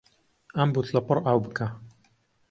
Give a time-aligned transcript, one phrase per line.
[0.57, 1.67] ئەم بوتڵە پڕ ئاو بکە.